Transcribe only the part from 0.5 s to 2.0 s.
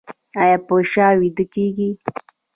په شا ویده کیږئ؟